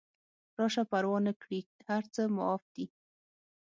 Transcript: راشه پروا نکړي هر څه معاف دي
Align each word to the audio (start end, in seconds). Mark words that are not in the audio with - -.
راشه 0.57 0.83
پروا 0.91 1.17
نکړي 1.27 1.59
هر 1.89 2.03
څه 2.13 2.21
معاف 2.35 2.63
دي 2.75 2.85